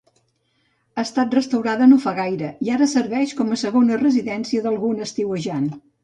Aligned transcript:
Ha 0.93 1.01
estat 1.01 1.33
restaurada 1.37 1.87
no 1.91 1.99
fa 2.05 2.13
gaire, 2.19 2.49
i 2.67 2.71
ara 2.77 2.87
serveix 2.93 3.33
com 3.41 3.51
a 3.51 3.59
segona 3.65 3.99
residència 4.03 4.65
d'algun 4.65 5.05
estiuejant. 5.07 5.69